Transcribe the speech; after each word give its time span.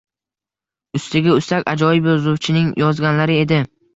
Ustiga-ustak 0.99 1.69
ajoyib 1.75 2.09
yozuvchining 2.11 2.73
yozganlari 2.85 3.37
edi. 3.45 3.63